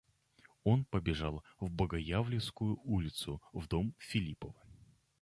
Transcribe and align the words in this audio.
Он 0.63 0.83
побежал 0.85 1.43
в 1.59 1.69
Богоявленскую 1.69 2.79
улицу, 2.85 3.39
в 3.53 3.67
дом 3.67 3.93
Филиппова. 3.99 4.55